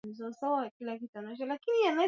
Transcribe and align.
Ugali 0.03 1.07
tamu 1.13 1.35
sana. 1.37 1.57